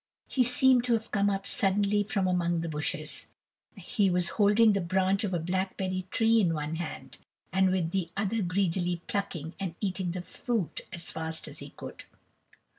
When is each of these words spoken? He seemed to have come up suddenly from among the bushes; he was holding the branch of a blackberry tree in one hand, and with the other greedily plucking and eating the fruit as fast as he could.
He 0.27 0.43
seemed 0.43 0.83
to 0.85 0.93
have 0.93 1.11
come 1.11 1.29
up 1.29 1.45
suddenly 1.45 2.01
from 2.03 2.25
among 2.25 2.61
the 2.61 2.67
bushes; 2.67 3.27
he 3.77 4.09
was 4.09 4.29
holding 4.29 4.73
the 4.73 4.81
branch 4.81 5.23
of 5.23 5.31
a 5.31 5.37
blackberry 5.39 6.07
tree 6.09 6.41
in 6.41 6.55
one 6.55 6.77
hand, 6.77 7.19
and 7.53 7.69
with 7.69 7.91
the 7.91 8.09
other 8.17 8.41
greedily 8.41 9.03
plucking 9.05 9.53
and 9.59 9.75
eating 9.79 10.09
the 10.13 10.21
fruit 10.21 10.81
as 10.91 11.11
fast 11.11 11.47
as 11.47 11.59
he 11.59 11.69
could. 11.69 12.05